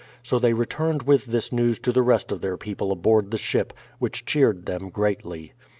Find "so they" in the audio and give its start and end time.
0.23-0.53